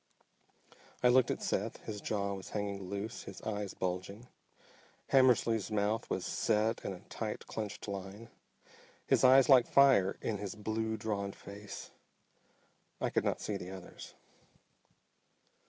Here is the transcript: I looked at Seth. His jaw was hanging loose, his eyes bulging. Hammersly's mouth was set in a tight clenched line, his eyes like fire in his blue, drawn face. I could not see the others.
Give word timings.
I 1.03 1.09
looked 1.09 1.29
at 1.29 1.43
Seth. 1.43 1.77
His 1.85 2.01
jaw 2.01 2.33
was 2.33 2.49
hanging 2.49 2.89
loose, 2.89 3.21
his 3.25 3.39
eyes 3.43 3.75
bulging. 3.75 4.25
Hammersly's 5.11 5.69
mouth 5.69 6.09
was 6.09 6.25
set 6.25 6.83
in 6.83 6.91
a 6.91 7.01
tight 7.01 7.45
clenched 7.45 7.87
line, 7.87 8.29
his 9.05 9.23
eyes 9.23 9.47
like 9.47 9.67
fire 9.67 10.17
in 10.19 10.39
his 10.39 10.55
blue, 10.55 10.97
drawn 10.97 11.33
face. 11.33 11.91
I 12.99 13.11
could 13.11 13.23
not 13.23 13.41
see 13.41 13.57
the 13.57 13.69
others. 13.69 14.15